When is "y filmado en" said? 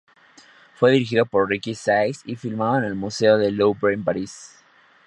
2.25-2.85